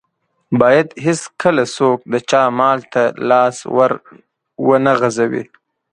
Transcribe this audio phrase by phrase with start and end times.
[0.59, 3.91] بايد هيڅکله څوک د چا مال ته لاس ور
[4.65, 5.43] و نه غزوي.